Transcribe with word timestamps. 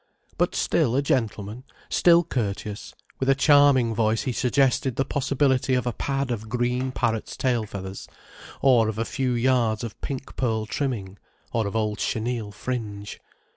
But 0.35 0.55
still 0.55 0.95
a 0.95 1.03
gentleman, 1.03 1.63
still 1.87 2.23
courteous, 2.23 2.95
with 3.19 3.29
a 3.29 3.35
charming 3.35 3.93
voice 3.93 4.23
he 4.23 4.31
suggested 4.31 4.95
the 4.95 5.05
possibilities 5.05 5.77
of 5.77 5.85
a 5.85 5.93
pad 5.93 6.31
of 6.31 6.49
green 6.49 6.91
parrots' 6.91 7.37
tail 7.37 7.67
feathers, 7.67 8.07
or 8.63 8.89
of 8.89 8.97
a 8.97 9.05
few 9.05 9.33
yards 9.33 9.83
of 9.83 10.01
pink 10.01 10.35
pearl 10.35 10.65
trimming 10.65 11.19
or 11.53 11.67
of 11.67 11.75
old 11.75 11.99
chenille 11.99 12.49
fringe. 12.51 13.19